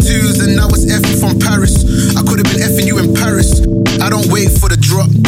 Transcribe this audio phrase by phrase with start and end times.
[0.00, 1.84] up and now it's effing from Paris.
[2.16, 3.60] I could have been effing you in Paris.
[4.00, 5.25] I don't wait for the drop.